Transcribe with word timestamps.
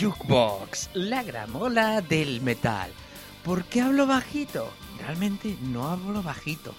Jukebox, 0.00 0.88
la 0.94 1.22
gramola 1.22 2.00
del 2.00 2.40
metal. 2.40 2.90
¿Por 3.44 3.64
qué 3.64 3.82
hablo 3.82 4.06
bajito? 4.06 4.72
Realmente 4.98 5.58
no 5.60 5.88
hablo 5.88 6.22
bajito, 6.22 6.74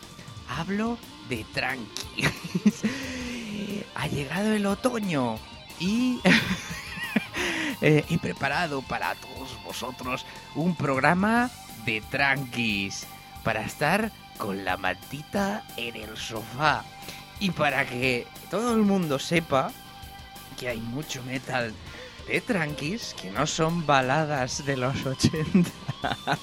hablo 0.49 0.97
de 1.29 1.45
tranqui. 1.53 2.23
ha 3.95 4.07
llegado 4.07 4.53
el 4.53 4.65
otoño 4.65 5.37
y 5.79 6.19
eh, 7.81 8.03
he 8.09 8.17
preparado 8.17 8.81
para 8.81 9.13
todos 9.13 9.55
vosotros 9.65 10.25
un 10.55 10.75
programa 10.75 11.51
de 11.85 12.01
tranquis 12.01 13.05
para 13.43 13.61
estar 13.61 14.11
con 14.39 14.65
la 14.65 14.77
mantita 14.77 15.63
en 15.77 15.95
el 15.95 16.17
sofá 16.17 16.83
y 17.39 17.51
para 17.51 17.85
que 17.85 18.25
todo 18.49 18.73
el 18.73 18.81
mundo 18.81 19.19
sepa 19.19 19.71
que 20.59 20.69
hay 20.69 20.79
mucho 20.79 21.21
metal 21.21 21.71
de 22.31 22.39
tranquis 22.39 23.13
que 23.21 23.29
no 23.31 23.45
son 23.45 23.85
baladas 23.85 24.65
de 24.65 24.77
los 24.77 25.05
80. 25.05 25.69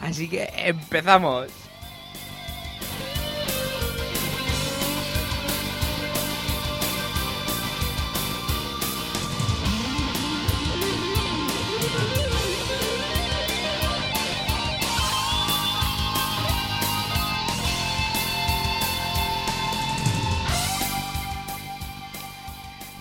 Así 0.00 0.28
que 0.28 0.50
empezamos. 0.56 1.46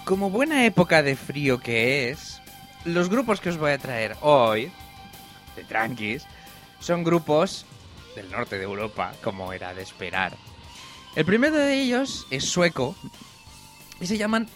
Como 0.10 0.32
buena 0.32 0.66
época 0.66 1.04
de 1.04 1.16
frío 1.16 1.60
que 1.60 2.10
es, 2.10 2.42
los 2.84 3.10
grupos 3.10 3.40
que 3.40 3.50
os 3.50 3.58
voy 3.58 3.70
a 3.74 3.78
traer 3.78 4.18
hoy, 4.22 4.72
de 5.56 5.64
tranquis, 5.66 6.26
son 6.80 7.04
grupos 7.04 7.64
del 8.16 8.32
norte 8.32 8.58
de 8.58 8.64
Europa, 8.64 9.14
como 9.24 9.54
era 9.54 9.72
de 9.76 9.84
esperar. 9.84 10.36
El 11.16 11.26
primero 11.26 11.58
de 11.58 11.76
ellos 11.80 12.26
es 12.32 12.46
sueco 12.46 12.96
y 14.02 14.08
se 14.08 14.18
llaman 14.18 14.48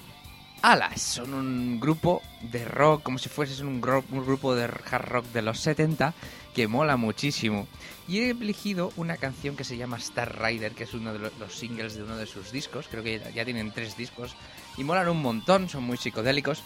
Alas. 0.64 1.00
Son 1.00 1.36
un 1.36 1.80
grupo 1.80 2.24
de 2.42 2.66
rock, 2.66 3.04
como 3.04 3.20
si 3.20 3.30
fuese 3.30 3.62
un, 3.64 3.76
un 4.12 4.26
grupo 4.26 4.56
de 4.56 4.64
hard 4.64 5.06
rock 5.06 5.26
de 5.34 5.44
los 5.44 5.60
70, 5.60 6.16
que 6.56 6.68
mola 6.68 6.98
muchísimo. 6.98 7.68
Y 8.08 8.22
he 8.22 8.30
elegido 8.32 8.92
una 8.96 9.18
canción 9.18 9.56
que 9.56 9.64
se 9.64 9.78
llama 9.78 9.98
Star 9.98 10.42
Rider, 10.42 10.72
que 10.74 10.86
es 10.86 10.96
uno 10.96 11.14
de 11.14 11.20
lo- 11.20 11.32
los 11.40 11.54
singles 11.56 11.94
de 11.96 12.02
uno 12.04 12.18
de 12.18 12.26
sus 12.26 12.52
discos. 12.52 12.88
Creo 12.90 13.04
que 13.04 13.22
ya 13.36 13.46
tienen 13.46 13.72
tres 13.72 13.96
discos. 13.96 14.36
Y 14.78 14.84
molan 14.84 15.10
un 15.10 15.22
montón, 15.22 15.70
son 15.70 15.84
muy 15.84 15.98
psicodélicos. 15.98 16.64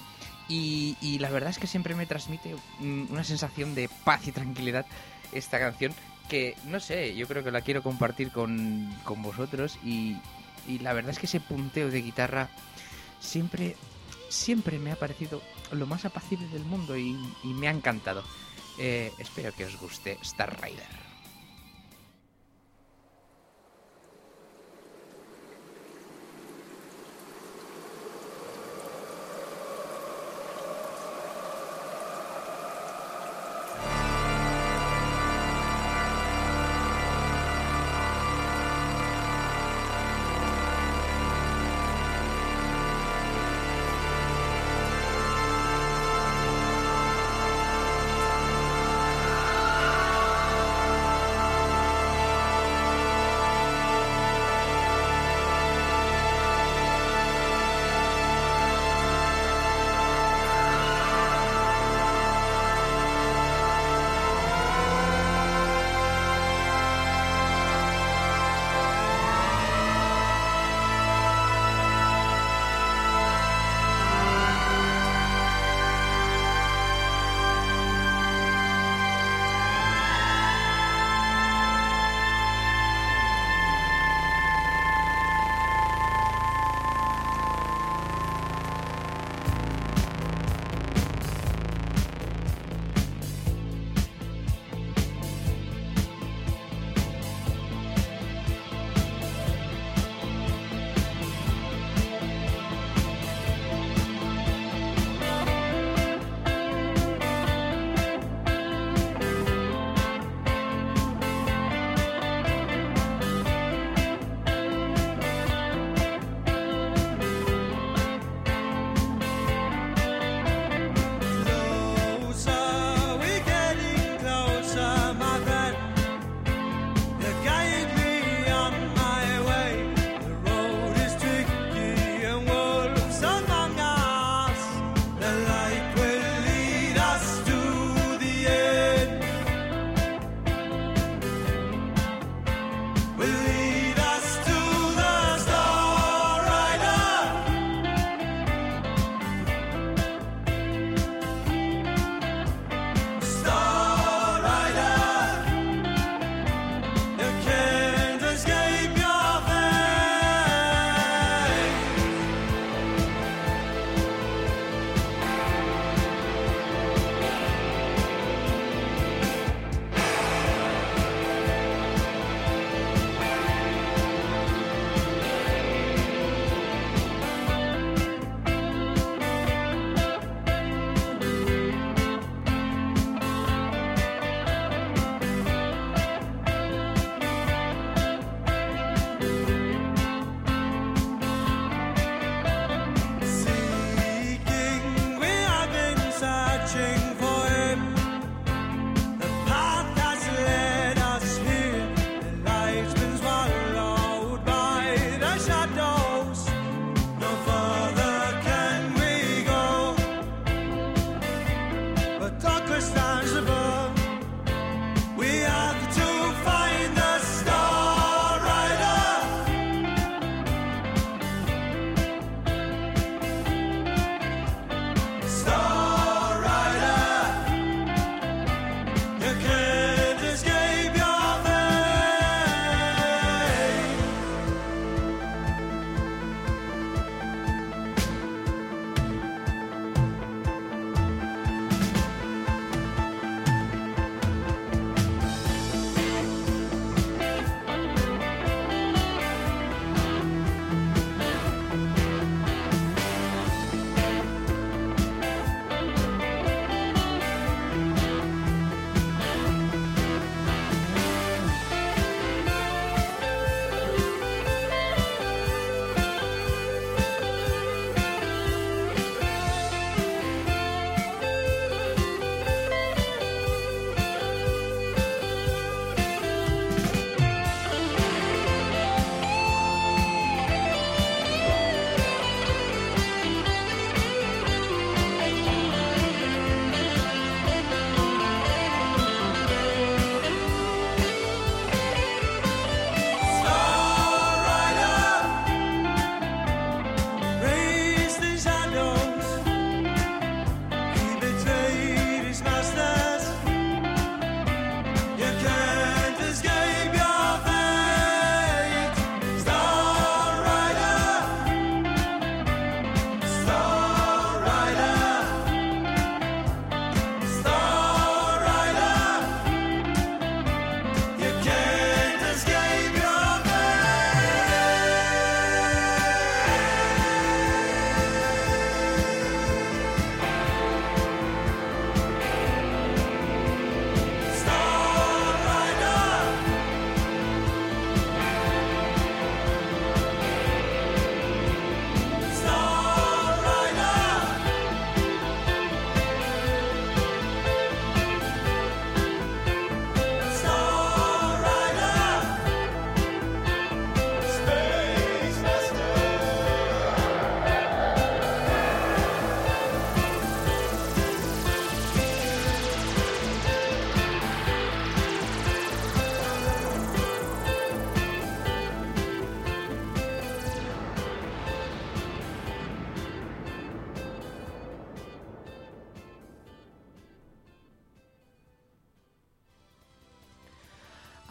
Y, 0.50 0.96
y 1.02 1.20
la 1.20 1.30
verdad 1.30 1.50
es 1.50 1.60
que 1.60 1.68
siempre 1.68 1.94
me 1.94 2.06
transmite 2.06 2.56
una 2.80 3.24
sensación 3.26 3.76
de 3.76 3.90
paz 4.06 4.28
y 4.28 4.32
tranquilidad 4.32 4.86
esta 5.34 5.60
canción 5.60 5.94
que, 6.30 6.56
no 6.66 6.80
sé, 6.80 7.16
yo 7.16 7.28
creo 7.28 7.44
que 7.44 7.52
la 7.52 7.62
quiero 7.62 7.84
compartir 7.84 8.32
con, 8.32 8.94
con 9.04 9.22
vosotros 9.22 9.78
y, 9.84 10.18
y 10.68 10.80
la 10.80 10.94
verdad 10.94 11.12
es 11.12 11.20
que 11.20 11.26
ese 11.26 11.40
punteo 11.40 11.90
de 11.90 12.02
guitarra 12.02 12.50
siempre, 13.20 13.76
siempre 14.30 14.80
me 14.80 14.92
ha 14.92 14.96
parecido 14.96 15.42
lo 15.72 15.86
más 15.86 16.06
apacible 16.06 16.48
del 16.48 16.64
mundo 16.64 16.98
y, 16.98 17.18
y 17.44 17.48
me 17.48 17.68
ha 17.68 17.72
encantado. 17.72 18.24
Eh, 18.80 19.12
espero 19.18 19.54
que 19.54 19.66
os 19.66 19.80
guste 19.80 20.18
Star 20.22 20.62
Rider. 20.62 21.07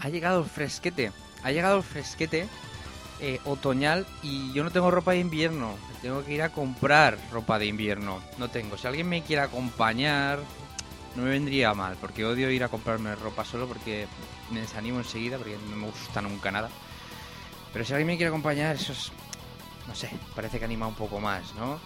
Ha 0.06 0.08
llegado 0.08 0.38
el 0.38 0.48
fresquete. 0.48 1.10
Ha 1.42 1.50
llegado 1.50 1.78
el 1.78 1.82
fresquete 1.82 2.46
eh, 3.18 3.40
otoñal 3.44 4.06
y 4.22 4.52
yo 4.52 4.62
no 4.62 4.70
tengo 4.70 4.88
ropa 4.88 5.12
de 5.12 5.18
invierno. 5.18 5.74
Tengo 6.00 6.24
que 6.24 6.34
ir 6.34 6.42
a 6.42 6.50
comprar 6.50 7.18
ropa 7.32 7.58
de 7.58 7.66
invierno. 7.66 8.22
No 8.38 8.48
tengo. 8.48 8.78
Si 8.78 8.86
alguien 8.86 9.08
me 9.08 9.22
quiere 9.22 9.42
acompañar, 9.42 10.38
no 11.16 11.24
me 11.24 11.30
vendría 11.30 11.74
mal, 11.74 11.96
porque 12.00 12.24
odio 12.24 12.50
ir 12.50 12.62
a 12.62 12.68
comprarme 12.68 13.16
ropa 13.16 13.44
solo 13.44 13.66
porque 13.66 14.06
me 14.52 14.60
desanimo 14.60 14.98
enseguida, 14.98 15.38
porque 15.38 15.58
no 15.70 15.76
me 15.76 15.86
gusta 15.86 16.22
nunca 16.22 16.52
nada. 16.52 16.68
Pero 17.72 17.84
si 17.84 17.92
alguien 17.92 18.06
me 18.06 18.16
quiere 18.16 18.28
acompañar, 18.28 18.76
eso 18.76 18.92
es. 18.92 19.10
No 19.88 19.94
sé, 19.96 20.10
parece 20.36 20.60
que 20.60 20.66
anima 20.66 20.86
un 20.86 20.94
poco 20.94 21.18
más, 21.18 21.52
¿no? 21.56 21.80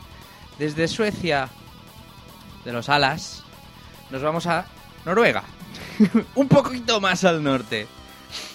Desde 0.58 0.88
Suecia, 0.88 1.48
de 2.66 2.72
los 2.72 2.90
alas, 2.90 3.44
nos 4.10 4.20
vamos 4.20 4.46
a 4.46 4.66
Noruega. 5.06 5.42
un 6.34 6.48
poquito 6.48 7.00
más 7.00 7.24
al 7.24 7.42
norte. 7.42 7.86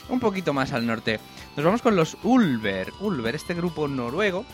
Un 0.09 0.19
poquito 0.19 0.53
más 0.53 0.71
al 0.73 0.85
norte. 0.85 1.19
Nos 1.55 1.65
vamos 1.65 1.81
con 1.81 1.95
los 1.95 2.17
Ulver. 2.23 2.93
Ulver, 2.99 3.35
este 3.35 3.53
grupo 3.53 3.87
noruego. 3.87 4.45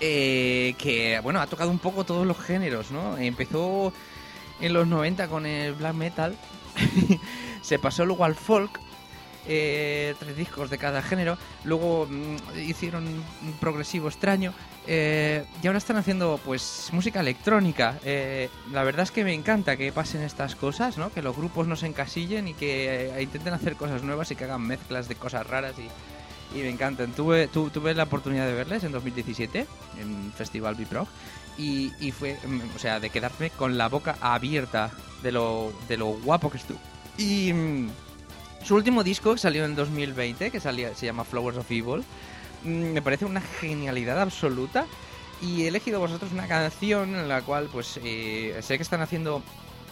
eh, 0.00 0.74
que, 0.78 1.20
bueno, 1.22 1.40
ha 1.40 1.46
tocado 1.46 1.70
un 1.70 1.78
poco 1.78 2.04
todos 2.04 2.26
los 2.26 2.38
géneros, 2.38 2.90
¿no? 2.90 3.16
Empezó 3.16 3.92
en 4.60 4.72
los 4.72 4.86
90 4.86 5.28
con 5.28 5.46
el 5.46 5.72
black 5.74 5.94
metal. 5.94 6.36
se 7.62 7.78
pasó 7.78 8.04
luego 8.04 8.24
al 8.24 8.34
folk. 8.34 8.80
Eh, 9.46 10.14
tres 10.18 10.36
discos 10.36 10.70
de 10.70 10.78
cada 10.78 11.02
género. 11.02 11.36
Luego 11.64 12.06
mm, 12.08 12.58
hicieron 12.68 13.04
un 13.06 13.52
progresivo 13.60 14.08
extraño. 14.08 14.52
eh, 14.86 15.44
y 15.62 15.66
ahora 15.66 15.78
están 15.78 15.96
haciendo 15.96 16.38
pues 16.44 16.88
música 16.92 17.20
electrónica. 17.20 17.98
Eh, 18.04 18.48
la 18.72 18.82
verdad 18.84 19.02
es 19.04 19.10
que 19.10 19.24
me 19.24 19.32
encanta 19.34 19.76
que 19.76 19.92
pasen 19.92 20.22
estas 20.22 20.54
cosas, 20.56 20.98
¿no? 20.98 21.10
Que 21.12 21.22
los 21.22 21.36
grupos 21.36 21.66
no 21.66 21.76
se 21.76 21.86
encasillen 21.86 22.48
y 22.48 22.54
que 22.54 23.12
intenten 23.20 23.54
hacer 23.54 23.76
cosas 23.76 24.02
nuevas 24.02 24.30
y 24.30 24.36
que 24.36 24.44
hagan 24.44 24.62
mezclas 24.66 25.08
de 25.08 25.14
cosas 25.14 25.46
raras 25.46 25.74
y, 25.78 26.58
y 26.58 26.62
me 26.62 26.68
encantan. 26.70 27.12
Tuve, 27.12 27.48
tu- 27.48 27.70
la 27.94 28.02
oportunidad 28.04 28.46
de 28.46 28.52
verles 28.54 28.84
en 28.84 28.92
2017 28.92 29.66
en 30.00 30.32
Festival 30.32 30.74
Biprog 30.74 31.08
y, 31.56 31.92
y 32.00 32.10
fue, 32.12 32.36
mm, 32.46 32.76
o 32.76 32.78
sea, 32.78 33.00
de 33.00 33.10
quedarme 33.10 33.50
con 33.50 33.78
la 33.78 33.88
boca 33.88 34.16
abierta 34.20 34.90
de 35.22 35.32
lo, 35.32 35.72
de 35.88 35.96
lo 35.96 36.06
guapo 36.08 36.50
que 36.50 36.58
estuvo. 36.58 36.78
Y 37.16 37.52
mm, 37.52 37.88
su 38.64 38.74
último 38.74 39.04
disco 39.04 39.32
que 39.34 39.38
salió 39.40 39.64
en 39.64 39.74
2020, 39.74 40.50
que 40.50 40.60
salía, 40.60 40.94
se 40.94 41.06
llama 41.06 41.24
Flowers 41.24 41.58
of 41.58 41.70
Evil, 41.70 42.02
mm, 42.64 42.92
me 42.92 43.02
parece 43.02 43.24
una 43.24 43.40
genialidad 43.40 44.20
absoluta. 44.20 44.86
Y 45.42 45.64
he 45.64 45.68
elegido 45.68 46.00
vosotros 46.00 46.32
una 46.32 46.46
canción 46.46 47.14
en 47.16 47.28
la 47.28 47.42
cual, 47.42 47.68
pues, 47.70 48.00
eh, 48.02 48.56
sé 48.62 48.76
que 48.78 48.82
están 48.82 49.02
haciendo 49.02 49.42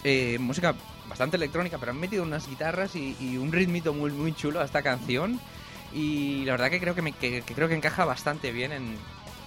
eh, 0.04 0.38
música 0.40 0.74
bastante 1.08 1.36
electrónica, 1.36 1.78
pero 1.78 1.92
han 1.92 2.00
metido 2.00 2.22
unas 2.22 2.48
guitarras 2.48 2.96
y, 2.96 3.36
un 3.36 3.52
ritmito 3.52 3.92
muy, 3.92 4.10
muy 4.12 4.32
chulo 4.34 4.60
a 4.60 4.64
esta 4.64 4.82
canción. 4.82 5.38
Y 5.92 6.44
la 6.46 6.52
verdad 6.52 6.70
que 6.70 6.80
creo 6.80 6.94
que, 6.94 7.02
me- 7.02 7.12
que- 7.12 7.42
que 7.42 7.54
creo 7.54 7.68
que 7.68 7.74
encaja 7.74 8.04
bastante 8.06 8.50
bien 8.52 8.72
en, 8.72 8.96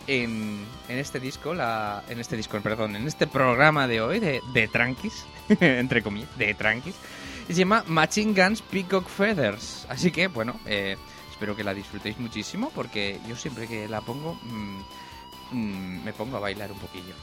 en, 0.07 0.59
en 0.87 0.97
este 0.99 1.19
disco, 1.19 1.53
la, 1.55 2.03
en 2.09 2.19
este 2.19 2.37
disco, 2.37 2.59
perdón, 2.61 2.95
en 2.95 3.07
este 3.07 3.25
programa 3.25 3.87
de 3.87 4.01
hoy 4.01 4.19
de, 4.19 4.41
de 4.53 4.67
Tranquis, 4.67 5.25
entre 5.59 6.03
comillas, 6.03 6.29
de 6.37 6.53
Tranquis. 6.53 6.95
Se 7.47 7.53
llama 7.53 7.83
Machine 7.87 8.33
Guns 8.33 8.61
Peacock 8.61 9.07
Feathers. 9.07 9.85
Así 9.89 10.11
que, 10.11 10.27
bueno, 10.27 10.59
eh, 10.65 10.97
espero 11.31 11.55
que 11.55 11.63
la 11.63 11.73
disfrutéis 11.73 12.17
muchísimo 12.17 12.71
porque 12.73 13.19
yo 13.27 13.35
siempre 13.35 13.67
que 13.67 13.87
la 13.87 14.01
pongo 14.01 14.33
mm, 14.43 14.79
mm, 15.51 16.03
me 16.03 16.13
pongo 16.13 16.37
a 16.37 16.39
bailar 16.39 16.71
un 16.71 16.79
poquillo. 16.79 17.13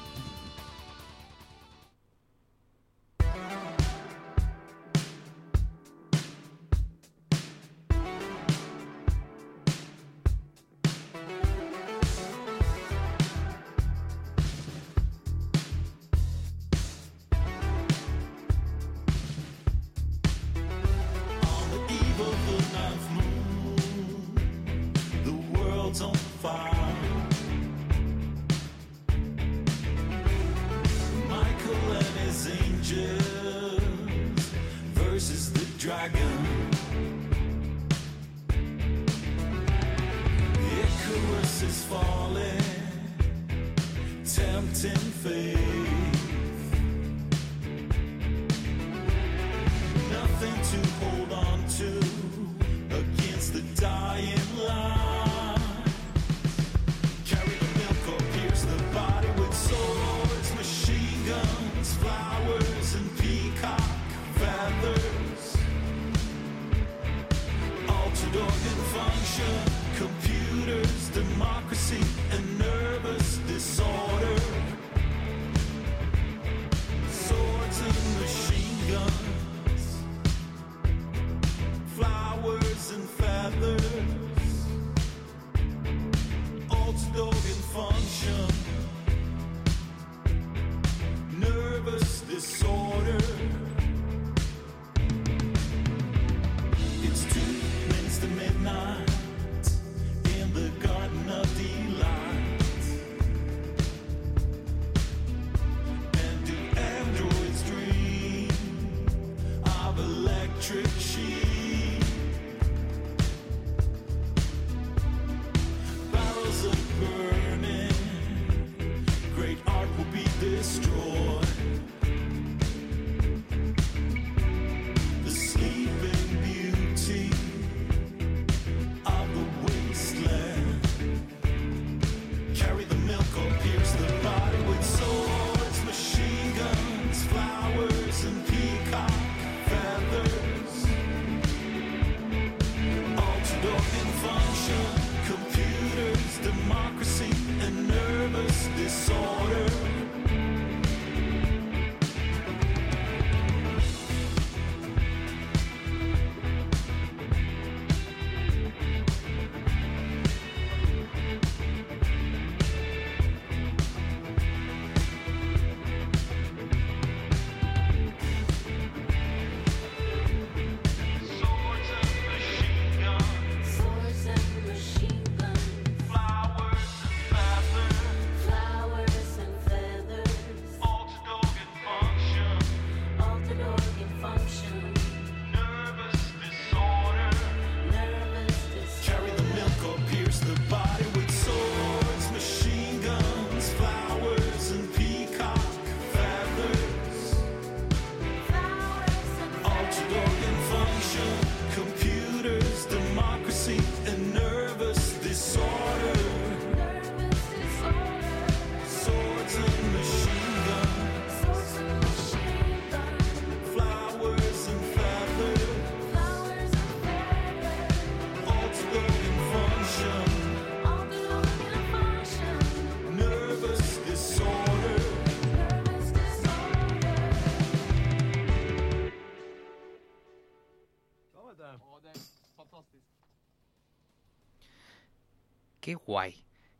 Qué 235.92 235.98
guay. 236.06 236.34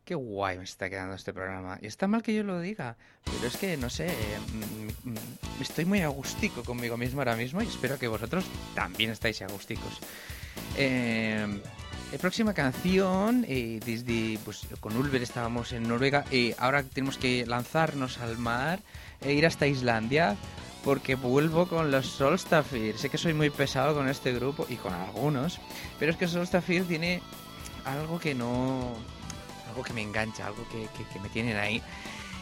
Qué 0.07 0.15
guay 0.15 0.57
me 0.57 0.65
está 0.65 0.89
quedando 0.89 1.15
este 1.15 1.35
programa. 1.35 1.79
Y 1.83 1.87
está 1.87 2.09
mal 2.09 2.23
que 2.23 2.35
yo 2.35 2.43
lo 2.45 2.61
diga, 2.61 2.97
pero 3.25 3.47
es 3.47 3.59
que, 3.59 3.77
no 3.77 3.91
sé, 3.91 4.09
mm, 4.09 5.11
mm, 5.11 5.61
estoy 5.61 5.85
muy 5.85 6.01
agustico 6.01 6.65
conmigo 6.65 6.97
mismo 6.97 7.21
ahora 7.21 7.37
mismo 7.37 7.61
y 7.61 7.67
espero 7.67 7.99
que 7.99 8.09
vosotros 8.09 8.47
también 8.75 9.11
estáis 9.11 9.43
agusticos. 9.43 10.01
Eh, 10.79 11.47
próxima 12.19 12.55
canción, 12.55 13.45
eh, 13.47 13.81
pues, 14.43 14.67
con 14.81 14.97
Ulver 14.97 15.23
estábamos 15.23 15.73
en 15.73 15.87
Noruega 15.87 16.25
y 16.31 16.55
ahora 16.57 16.85
tenemos 16.85 17.19
que 17.19 17.45
lanzarnos 17.45 18.17
al 18.19 18.39
mar 18.39 18.81
e 19.21 19.35
ir 19.35 19.45
hasta 19.45 19.67
Islandia 19.67 20.37
porque 20.85 21.17
vuelvo 21.17 21.69
con 21.69 21.91
los 21.91 22.07
Solstafir. 22.07 22.97
Sé 22.97 23.11
que 23.11 23.19
soy 23.19 23.35
muy 23.35 23.51
pesado 23.51 23.95
con 23.95 24.09
este 24.09 24.33
grupo 24.33 24.67
y 24.71 24.77
con 24.77 24.95
algunos, 24.95 25.61
pero 25.99 26.13
es 26.13 26.19
que 26.19 26.29
Solstafir 26.29 26.89
tiene 26.89 27.21
algo 27.85 28.19
que 28.19 28.35
no... 28.35 28.93
algo 29.69 29.83
que 29.83 29.93
me 29.93 30.03
engancha, 30.03 30.47
algo 30.47 30.65
que, 30.71 30.87
que- 31.13 31.21
me 31.21 31.29
tienen 31.29 31.57
ahí. 31.57 31.83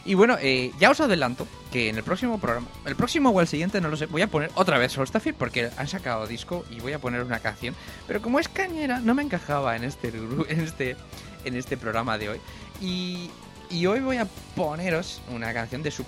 Y 0.05 0.15
bueno, 0.15 0.37
eh, 0.41 0.73
ya 0.81 0.91
os 0.91 1.01
adelanto 1.01 1.47
que 1.71 1.91
en 1.91 1.97
el 1.97 2.03
próximo 2.03 2.39
programa, 2.41 2.67
el 2.87 2.97
próximo 2.97 3.29
o 3.31 3.41
el 3.43 3.47
siguiente, 3.47 3.83
no 3.83 3.89
lo 3.91 3.97
sé, 3.99 4.07
voy 4.07 4.23
a 4.23 4.29
poner 4.29 4.51
otra 4.55 4.79
vez 4.79 4.93
Solstafir 4.93 5.35
porque 5.35 5.71
han 5.77 5.89
sacado 5.89 6.27
disco 6.27 6.65
y 6.71 6.81
voy 6.81 6.95
a 6.95 6.99
poner 6.99 7.23
una 7.23 7.39
canción. 7.41 7.75
Pero 8.07 8.23
como 8.23 8.41
es 8.41 8.49
cañera, 8.49 9.01
no 9.01 9.15
me 9.15 9.23
encajaba 9.23 9.77
en 9.77 9.85
este, 9.85 10.09
en 10.49 10.61
este, 10.61 10.97
en 11.45 11.55
este 11.57 11.77
programa 11.77 12.17
de 12.17 12.31
hoy. 12.31 12.41
Y, 12.81 13.31
y 13.69 13.85
hoy 13.87 14.01
voy 14.01 14.17
a 14.17 14.27
poneros 14.57 15.21
una 15.35 15.53
canción 15.53 15.83
de 15.83 15.91
su 15.91 16.05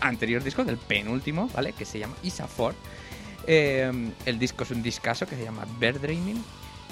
anterior 0.00 0.42
disco, 0.44 0.64
del 0.64 0.76
penúltimo, 0.78 1.48
¿vale? 1.54 1.72
Que 1.72 1.84
se 1.84 1.98
llama 1.98 2.14
Isafor. 2.22 2.74
Eh, 3.46 3.90
el 4.26 4.38
disco 4.38 4.62
es 4.62 4.70
un 4.70 4.82
discazo 4.82 5.26
que 5.26 5.34
se 5.36 5.42
llama 5.42 5.66
Bird 5.80 6.00
Dreaming. 6.00 6.42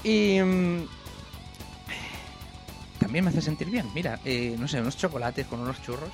Y 0.03 0.41
mm, 0.43 0.87
también 3.13 3.27
me 3.27 3.31
hace 3.31 3.43
sentir 3.43 3.69
bien. 3.69 3.87
Mira, 3.95 4.21
eh, 4.25 4.57
no 4.59 4.67
sé, 4.67 4.81
unos 4.81 4.97
chocolates 4.97 5.47
con 5.47 5.61
unos 5.61 5.83
churros. 5.83 6.09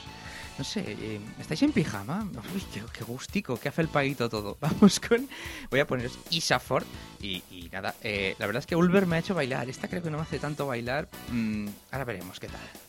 No 0.58 0.64
sé, 0.64 0.82
eh, 0.84 1.20
¿estáis 1.38 1.62
en 1.62 1.70
pijama? 1.70 2.28
Uy, 2.52 2.60
qué, 2.74 2.82
qué 2.92 3.04
gustico, 3.04 3.56
qué 3.56 3.68
afelpadito 3.68 4.28
todo. 4.28 4.58
Vamos 4.60 4.98
con... 4.98 5.28
Voy 5.70 5.78
a 5.78 5.86
poneros 5.86 6.18
Isafor. 6.30 6.84
Y, 7.20 7.44
y 7.52 7.68
nada, 7.70 7.94
eh, 8.02 8.34
la 8.40 8.46
verdad 8.46 8.62
es 8.62 8.66
que 8.66 8.74
Ulver 8.74 9.06
me 9.06 9.14
ha 9.14 9.18
hecho 9.20 9.32
bailar. 9.32 9.70
Esta 9.70 9.86
creo 9.86 10.02
que 10.02 10.10
no 10.10 10.16
me 10.16 10.24
hace 10.24 10.40
tanto 10.40 10.66
bailar. 10.66 11.08
Mm, 11.30 11.68
ahora 11.92 12.04
veremos 12.04 12.40
qué 12.40 12.48
tal. 12.48 12.87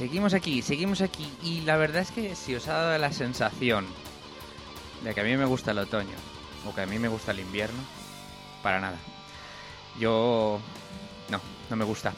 Seguimos 0.00 0.32
aquí, 0.32 0.62
seguimos 0.62 1.02
aquí. 1.02 1.30
Y 1.42 1.60
la 1.60 1.76
verdad 1.76 2.00
es 2.00 2.10
que 2.10 2.34
si 2.34 2.54
os 2.54 2.66
ha 2.68 2.72
dado 2.72 2.98
la 2.98 3.12
sensación 3.12 3.86
de 5.04 5.12
que 5.14 5.20
a 5.20 5.24
mí 5.24 5.36
me 5.36 5.44
gusta 5.44 5.72
el 5.72 5.78
otoño 5.78 6.16
o 6.66 6.74
que 6.74 6.80
a 6.80 6.86
mí 6.86 6.98
me 6.98 7.08
gusta 7.08 7.32
el 7.32 7.40
invierno, 7.40 7.78
para 8.62 8.80
nada. 8.80 8.96
Yo 9.98 10.58
no, 11.28 11.38
no 11.68 11.76
me 11.76 11.84
gusta. 11.84 12.14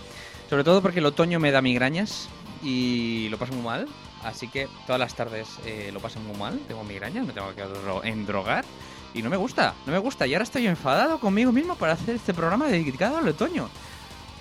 Sobre 0.49 0.63
todo 0.63 0.81
porque 0.81 1.01
el 1.01 1.07
otoño 1.07 1.41
me 1.41 1.51
da 1.51 1.61
migrañas 1.61 2.29
y 2.63 3.27
lo 3.31 3.37
paso 3.39 3.53
muy 3.53 3.65
mal. 3.65 3.89
Así 4.23 4.47
que 4.47 4.69
todas 4.87 5.01
las 5.01 5.17
tardes 5.17 5.49
eh, 5.67 5.91
lo 5.93 5.99
paso 5.99 6.21
muy 6.21 6.37
mal. 6.37 6.61
Tengo 6.69 6.85
migrañas, 6.85 7.27
me 7.27 7.33
tengo 7.33 7.53
que 7.57 7.65
dro- 7.67 8.05
endrogar. 8.05 8.65
Y 9.13 9.23
no 9.23 9.29
me 9.29 9.37
gusta, 9.37 9.75
no 9.87 9.93
me 9.93 9.99
gusta. 9.99 10.25
Y 10.29 10.35
ahora 10.35 10.45
estoy 10.45 10.69
enfadado 10.69 11.19
conmigo 11.19 11.51
mismo 11.51 11.75
para 11.75 11.95
hacer 11.95 12.15
este 12.15 12.33
programa 12.33 12.69
dedicado 12.69 13.17
al 13.19 13.27
otoño. 13.27 13.69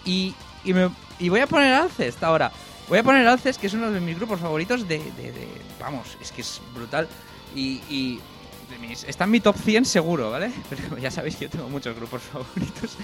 Y, 0.05 0.35
y, 0.63 0.73
me- 0.75 0.91
y 1.17 1.29
voy 1.29 1.39
a 1.39 1.47
poner 1.47 1.73
Alcest 1.73 2.23
ahora. 2.23 2.51
Voy 2.91 2.99
a 2.99 3.03
poner 3.03 3.25
Alcest, 3.25 3.61
que 3.61 3.67
es 3.67 3.73
uno 3.73 3.89
de 3.89 4.01
mis 4.01 4.17
grupos 4.17 4.41
favoritos 4.41 4.85
de... 4.85 5.01
vamos, 5.79 6.17
es 6.19 6.29
que 6.33 6.41
es 6.41 6.59
brutal. 6.75 7.07
Y... 7.55 7.81
y 7.89 8.19
está 9.07 9.23
en 9.23 9.31
mi 9.31 9.39
top 9.39 9.55
100 9.55 9.85
seguro, 9.85 10.29
¿vale? 10.29 10.51
Pero 10.69 10.97
ya 10.97 11.09
sabéis 11.09 11.37
que 11.37 11.45
yo 11.45 11.51
tengo 11.51 11.69
muchos 11.69 11.95
grupos 11.95 12.21
favoritos. 12.33 12.97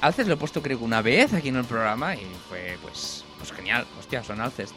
Alcest 0.00 0.28
lo 0.28 0.32
he 0.32 0.36
puesto 0.38 0.62
creo 0.62 0.78
que 0.78 0.84
una 0.84 1.02
vez 1.02 1.34
aquí 1.34 1.48
en 1.48 1.56
el 1.56 1.66
programa 1.66 2.14
y 2.14 2.26
fue 2.48 2.78
pues, 2.80 3.22
pues 3.36 3.52
genial. 3.52 3.86
Hostia, 3.98 4.24
son 4.24 4.40
Alcest. 4.40 4.72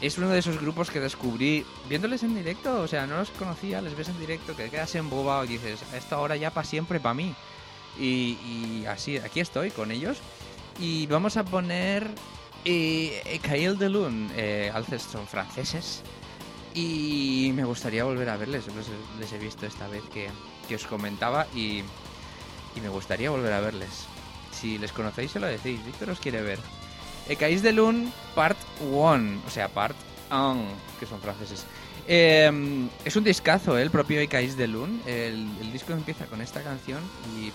Es 0.00 0.18
uno 0.18 0.28
de 0.30 0.40
esos 0.40 0.60
grupos 0.60 0.90
que 0.90 0.98
descubrí 0.98 1.64
viéndoles 1.88 2.24
en 2.24 2.34
directo, 2.34 2.80
o 2.80 2.88
sea, 2.88 3.06
no 3.06 3.16
los 3.16 3.30
conocía, 3.30 3.80
les 3.80 3.96
ves 3.96 4.08
en 4.08 4.18
directo, 4.18 4.56
que 4.56 4.70
quedas 4.70 4.92
embobado 4.96 5.44
y 5.44 5.46
dices, 5.46 5.84
esto 5.94 6.16
ahora 6.16 6.34
ya 6.34 6.50
para 6.50 6.66
siempre 6.66 6.98
para 6.98 7.14
mí. 7.14 7.32
Y 7.96 8.84
así, 8.88 9.18
aquí 9.18 9.38
estoy 9.38 9.70
con 9.70 9.92
ellos. 9.92 10.18
Y 10.80 11.06
vamos 11.06 11.36
a 11.36 11.44
poner 11.44 12.08
eh, 12.64 13.40
Cahill 13.42 13.78
de 13.78 13.88
Lune. 13.88 14.30
Eh, 14.36 14.70
Alcest 14.72 15.10
son 15.10 15.26
franceses. 15.26 16.02
Y 16.74 17.52
me 17.54 17.64
gustaría 17.64 18.04
volver 18.04 18.28
a 18.28 18.36
verles. 18.36 18.64
Les, 19.18 19.32
he 19.32 19.38
visto 19.38 19.66
esta 19.66 19.88
vez 19.88 20.02
que, 20.12 20.28
que 20.68 20.76
os 20.76 20.86
comentaba 20.86 21.46
y, 21.54 21.82
y 22.74 22.80
me 22.80 22.88
gustaría 22.88 23.30
volver 23.30 23.52
a 23.52 23.60
verles. 23.60 24.06
Si 24.52 24.78
les 24.78 24.92
conocéis, 24.92 25.32
se 25.32 25.40
lo 25.40 25.46
decís. 25.46 25.84
Víctor 25.84 26.10
os 26.10 26.20
quiere 26.20 26.40
ver. 26.42 26.58
Ecaís 27.28 27.62
de 27.62 27.72
Lune 27.72 28.10
Part 28.34 28.58
1. 28.80 29.42
O 29.46 29.50
sea, 29.50 29.68
Part 29.68 29.96
1, 30.30 30.64
que 30.98 31.06
son 31.06 31.20
franceses. 31.20 31.66
Eh, 32.08 32.50
es 33.04 33.14
un 33.16 33.22
discazo, 33.22 33.78
¿eh? 33.78 33.82
el 33.82 33.90
propio 33.90 34.20
Ecaís 34.20 34.56
de 34.56 34.66
Lune. 34.66 35.00
El 35.06 35.72
disco 35.72 35.92
empieza 35.92 36.26
con 36.26 36.40
esta 36.40 36.62
canción 36.62 37.00
y 37.38 37.52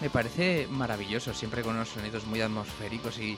me 0.00 0.08
parece 0.08 0.66
maravilloso, 0.70 1.34
siempre 1.34 1.62
con 1.62 1.74
unos 1.74 1.90
sonidos 1.90 2.26
muy 2.26 2.40
atmosféricos 2.40 3.18
y, 3.18 3.36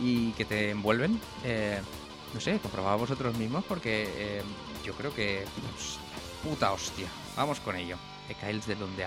y 0.00 0.32
que 0.32 0.44
te 0.44 0.70
envuelven. 0.70 1.20
Eh, 1.44 1.80
no 2.34 2.40
sé, 2.40 2.58
comprobad 2.58 2.98
vosotros 2.98 3.36
mismos 3.36 3.64
porque 3.64 4.08
eh, 4.16 4.42
yo 4.84 4.94
creo 4.94 5.14
que... 5.14 5.44
pues, 5.72 5.98
puta 6.42 6.72
hostia. 6.72 7.08
Vamos 7.36 7.60
con 7.60 7.76
ello. 7.76 7.96
Ecails 8.28 8.66
de 8.66 8.76
Lune 8.76 8.96
de 8.96 9.04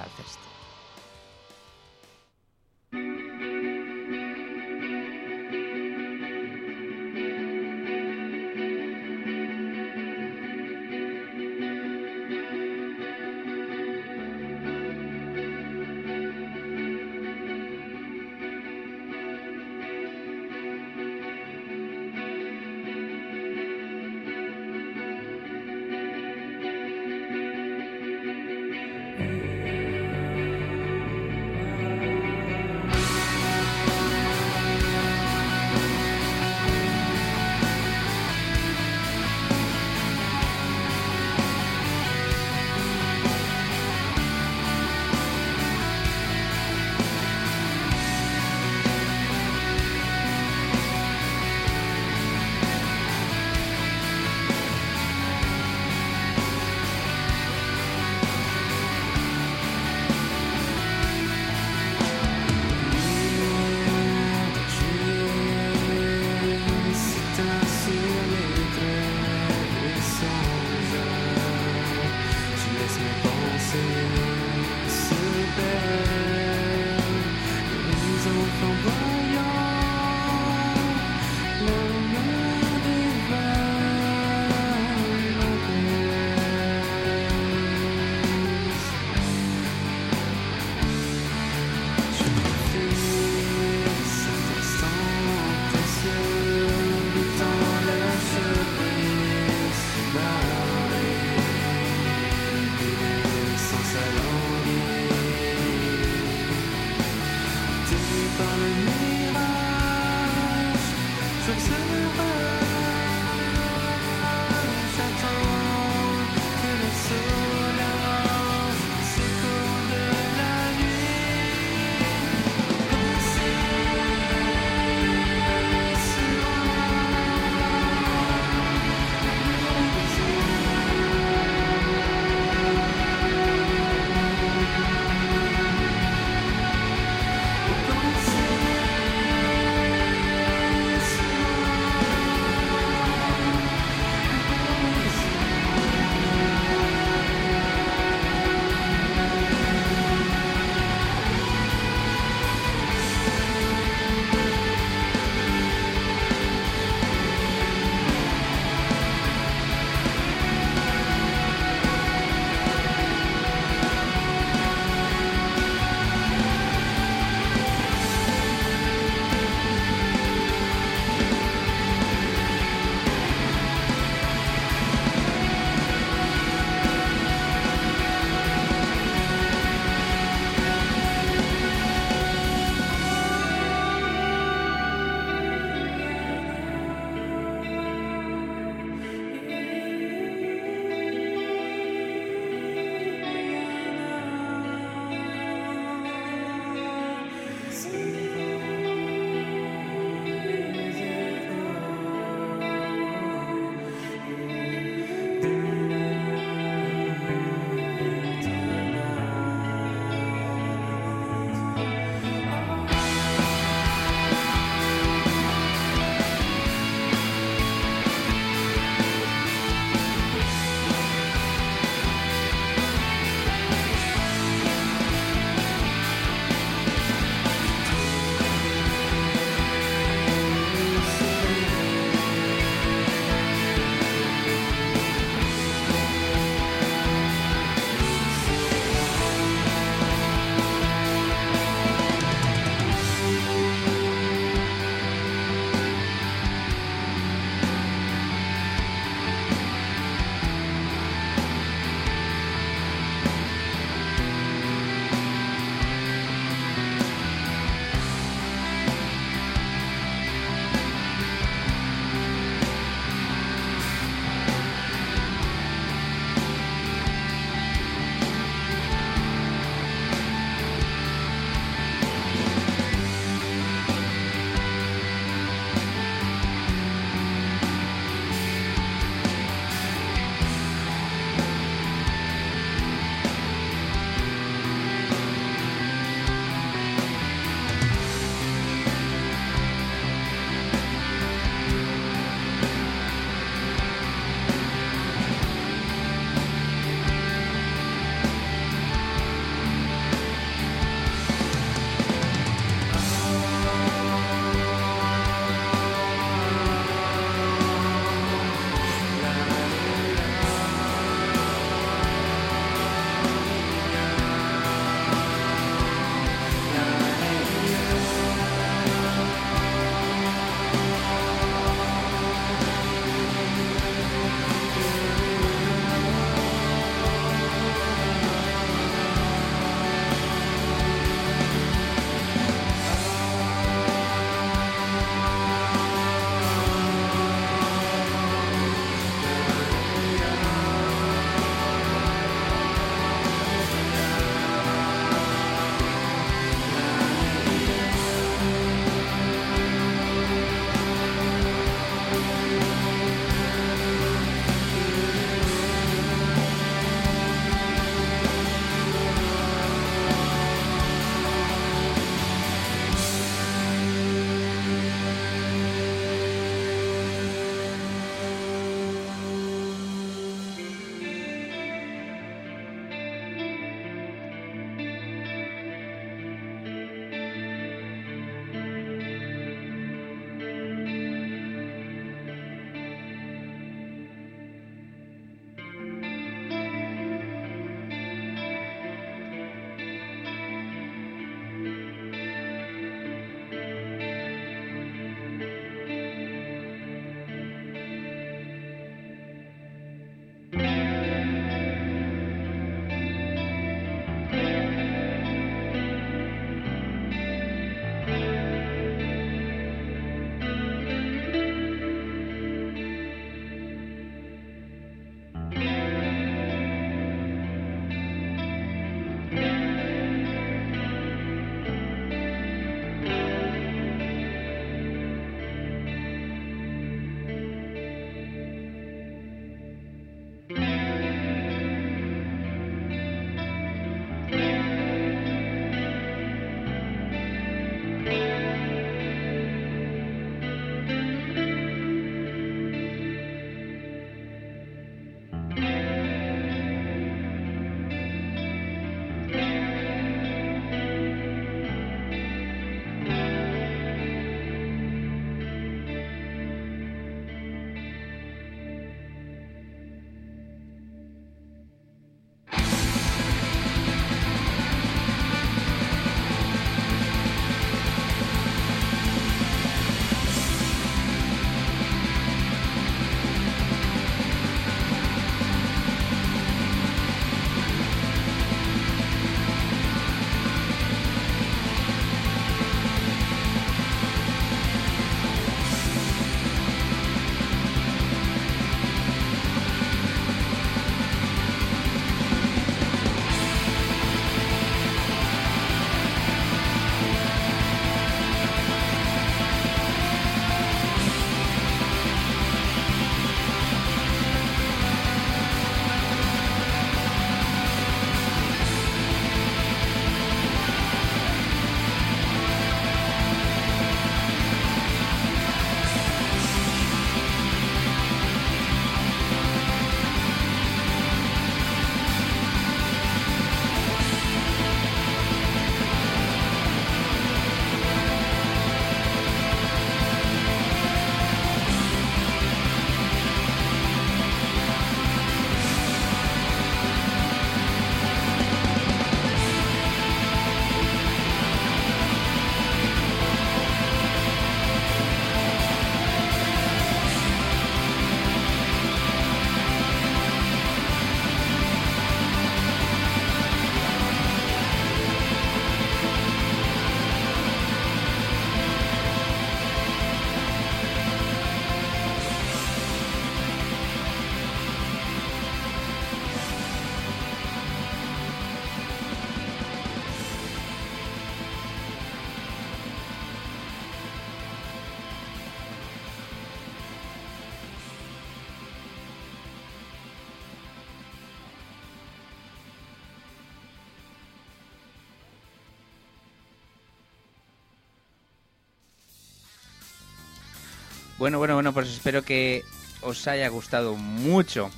Bueno, 591.20 591.38
bueno, 591.38 591.56
bueno, 591.56 591.74
pues 591.74 591.90
espero 591.90 592.24
que 592.24 592.64
os 593.02 593.28
haya 593.28 593.50
gustado 593.50 593.98
mucho 593.98 594.72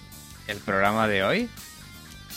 el 0.47 0.57
programa 0.57 1.07
de 1.07 1.23
hoy. 1.23 1.49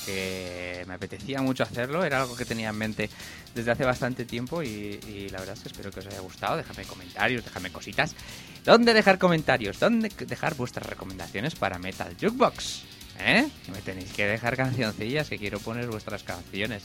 Que 0.05 0.85
me 0.87 0.93
apetecía 0.93 1.41
mucho 1.41 1.63
hacerlo, 1.63 2.05
era 2.05 2.21
algo 2.21 2.37
que 2.37 2.45
tenía 2.45 2.69
en 2.69 2.77
mente 2.77 3.09
desde 3.55 3.71
hace 3.71 3.83
bastante 3.87 4.27
tiempo 4.27 4.63
y, 4.63 5.31
la 5.31 5.39
verdad 5.39 5.57
es 5.57 5.63
que 5.63 5.69
espero 5.69 5.91
que 5.91 6.01
os 6.01 6.07
haya 6.07 6.21
gustado. 6.21 6.59
Dejadme 6.59 6.85
comentarios, 6.85 7.47
dejadme 7.47 7.73
cositas. 7.73 8.15
¿Dónde 8.63 8.93
dejar 8.93 9.19
comentarios? 9.19 9.81
¿Dónde 9.81 10.11
dejar 10.27 10.55
vuestras 10.55 10.87
recomendaciones 10.87 11.55
para 11.55 11.79
Metal 11.79 12.15
Jukebox? 12.21 12.83
¿Eh? 13.21 13.49
Me 13.73 13.81
tenéis 13.81 14.13
que 14.13 14.27
dejar 14.27 14.55
cancioncillas, 14.55 15.31
que 15.31 15.39
quiero 15.39 15.61
poner 15.61 15.87
vuestras 15.87 16.23
canciones. 16.25 16.83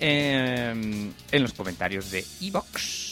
Eh, 0.00 1.12
en 1.30 1.42
los 1.42 1.52
comentarios 1.52 2.10
de 2.10 2.24
Evox, 2.40 3.09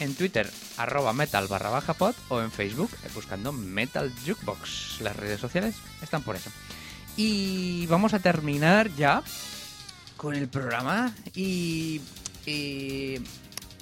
en 0.00 0.14
Twitter, 0.14 0.50
arroba 0.76 1.12
metal 1.12 1.46
barra 1.48 1.70
baja 1.70 1.94
o 2.28 2.40
en 2.40 2.50
Facebook, 2.50 2.90
buscando 3.14 3.52
Metal 3.52 4.12
Jukebox. 4.26 5.00
Las 5.00 5.16
redes 5.16 5.40
sociales 5.40 5.74
están 6.02 6.22
por 6.22 6.36
eso. 6.36 6.50
Y 7.16 7.86
vamos 7.86 8.12
a 8.14 8.18
terminar 8.18 8.90
ya 8.96 9.22
con 10.16 10.34
el 10.34 10.48
programa 10.48 11.12
y, 11.34 12.00
y 12.46 13.14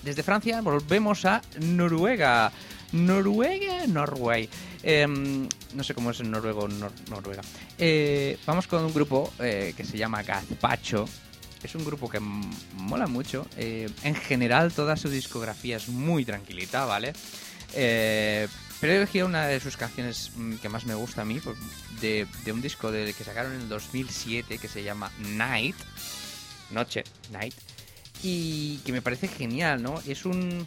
desde 0.02 0.22
Francia 0.22 0.60
volvemos 0.60 1.24
a 1.24 1.40
Noruega. 1.60 2.52
Noruega, 2.92 3.86
Norway. 3.86 4.48
Em, 4.82 5.48
no 5.74 5.82
sé 5.84 5.94
cómo 5.94 6.10
es 6.10 6.20
en 6.20 6.30
noruego 6.30 6.68
Nor- 6.68 6.92
Noruega. 7.08 7.40
Eh, 7.78 8.38
vamos 8.44 8.66
con 8.66 8.84
un 8.84 8.92
grupo 8.92 9.32
eh, 9.38 9.72
que 9.76 9.84
se 9.84 9.96
llama 9.96 10.22
Gazpacho. 10.22 11.08
Es 11.62 11.74
un 11.74 11.84
grupo 11.84 12.08
que 12.08 12.20
mola 12.20 13.06
mucho. 13.06 13.46
Eh, 13.56 13.88
en 14.02 14.14
general, 14.14 14.72
toda 14.72 14.96
su 14.96 15.08
discografía 15.08 15.76
es 15.76 15.88
muy 15.88 16.24
tranquilita, 16.24 16.84
¿vale? 16.84 17.12
Eh, 17.74 18.48
pero 18.80 18.92
he 18.92 18.96
elegido 18.96 19.26
una 19.26 19.46
de 19.46 19.60
sus 19.60 19.76
canciones 19.76 20.32
mm, 20.34 20.56
que 20.56 20.68
más 20.68 20.86
me 20.86 20.94
gusta 20.94 21.22
a 21.22 21.24
mí, 21.24 21.40
de, 22.00 22.26
de 22.44 22.52
un 22.52 22.60
disco 22.60 22.90
del 22.90 23.14
que 23.14 23.24
sacaron 23.24 23.52
en 23.54 23.60
el 23.62 23.68
2007 23.68 24.58
que 24.58 24.68
se 24.68 24.82
llama 24.82 25.12
Night. 25.18 25.76
Noche, 26.70 27.04
Night. 27.30 27.54
Y 28.22 28.78
que 28.78 28.92
me 28.92 29.02
parece 29.02 29.28
genial, 29.28 29.82
¿no? 29.82 30.00
Es 30.06 30.24
un, 30.24 30.66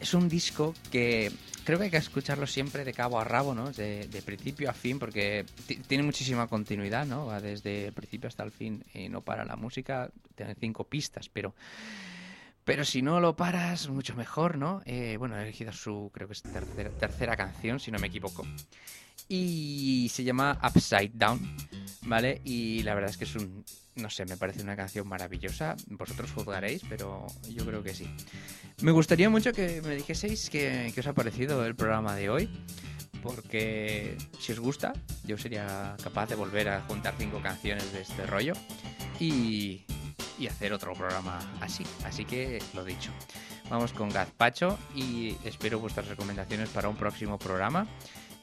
es 0.00 0.14
un 0.14 0.28
disco 0.28 0.74
que 0.90 1.32
creo 1.66 1.78
que 1.78 1.84
hay 1.84 1.90
que 1.90 1.96
escucharlo 1.98 2.46
siempre 2.46 2.84
de 2.84 2.94
cabo 2.94 3.20
a 3.20 3.24
rabo, 3.24 3.54
¿no? 3.54 3.70
De, 3.72 4.08
principio 4.24 4.70
a 4.70 4.72
fin, 4.72 4.98
porque 4.98 5.44
ti- 5.66 5.76
tiene 5.86 6.02
muchísima 6.04 6.46
continuidad, 6.46 7.04
¿no? 7.04 7.26
Va 7.26 7.40
desde 7.42 7.88
el 7.88 7.92
principio 7.92 8.28
hasta 8.28 8.42
el 8.44 8.50
fin 8.52 8.82
y 8.94 9.10
no 9.10 9.20
para 9.20 9.44
la 9.44 9.56
música, 9.56 10.10
tiene 10.34 10.54
cinco 10.54 10.84
pistas, 10.84 11.28
pero... 11.28 11.54
Pero 12.64 12.84
si 12.84 13.00
no 13.00 13.20
lo 13.20 13.36
paras, 13.36 13.88
mucho 13.88 14.16
mejor, 14.16 14.58
¿no? 14.58 14.82
Eh, 14.86 15.16
bueno, 15.18 15.38
he 15.38 15.42
elegido 15.42 15.72
su, 15.72 16.10
creo 16.12 16.26
que 16.26 16.32
es 16.32 16.42
tercera, 16.42 16.90
tercera 16.90 17.36
canción, 17.36 17.78
si 17.78 17.92
no 17.92 17.98
me 18.00 18.08
equivoco. 18.08 18.44
Y 19.28 20.08
se 20.12 20.24
llama 20.24 20.58
Upside 20.62 21.12
Down, 21.14 21.56
¿vale? 22.02 22.40
Y 22.44 22.82
la 22.82 22.94
verdad 22.94 23.10
es 23.10 23.16
que 23.16 23.24
es 23.24 23.34
un, 23.34 23.64
no 23.96 24.10
sé, 24.10 24.24
me 24.26 24.36
parece 24.36 24.62
una 24.62 24.76
canción 24.76 25.08
maravillosa. 25.08 25.74
Vosotros 25.88 26.30
juzgaréis, 26.32 26.82
pero 26.88 27.26
yo 27.48 27.64
creo 27.66 27.82
que 27.82 27.94
sí. 27.94 28.08
Me 28.82 28.92
gustaría 28.92 29.30
mucho 29.30 29.52
que 29.52 29.82
me 29.82 29.96
dijeseis 29.96 30.50
qué, 30.50 30.92
os 30.96 31.06
ha 31.06 31.14
parecido 31.14 31.64
el 31.66 31.74
programa 31.74 32.14
de 32.14 32.28
hoy. 32.30 32.50
Porque 33.22 34.16
si 34.38 34.52
os 34.52 34.60
gusta, 34.60 34.92
yo 35.24 35.36
sería 35.36 35.96
capaz 36.02 36.28
de 36.28 36.36
volver 36.36 36.68
a 36.68 36.82
juntar 36.82 37.14
cinco 37.18 37.40
canciones 37.42 37.92
de 37.92 38.02
este 38.02 38.24
rollo 38.26 38.52
y, 39.18 39.84
y 40.38 40.46
hacer 40.46 40.72
otro 40.72 40.92
programa 40.92 41.38
así. 41.60 41.84
Así 42.04 42.24
que 42.24 42.62
lo 42.74 42.84
dicho. 42.84 43.10
Vamos 43.68 43.92
con 43.92 44.10
Gazpacho 44.10 44.78
y 44.94 45.36
espero 45.44 45.80
vuestras 45.80 46.06
recomendaciones 46.06 46.68
para 46.68 46.88
un 46.88 46.96
próximo 46.96 47.36
programa. 47.36 47.88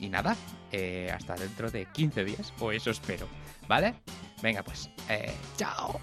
Y 0.04 0.10
nada, 0.10 0.36
eh, 0.74 1.10
hasta 1.16 1.36
dentro 1.36 1.72
de 1.72 1.86
15 1.86 2.26
días, 2.26 2.54
o 2.60 2.74
eso 2.74 2.92
espero. 2.92 3.26
¿Vale? 3.70 3.96
Venga 4.42 4.62
pues, 4.62 4.90
eh, 5.08 5.34
chao. 5.56 5.98